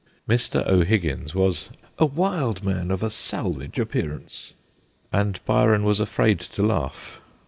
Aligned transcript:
Mr. 0.27 0.65
O'Higgins 0.67 1.35
was 1.35 1.69
'a 1.99 2.07
wild 2.07 2.63
man, 2.63 2.89
of 2.89 3.03
a 3.03 3.09
salvage 3.11 3.77
appearance/ 3.77 4.55
and 5.13 5.39
Byron 5.45 5.83
was 5.83 5.99
afraid 5.99 6.39
to 6.39 6.65
laugh. 6.65 7.21